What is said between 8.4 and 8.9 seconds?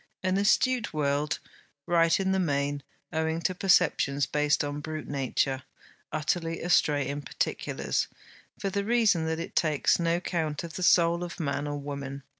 for the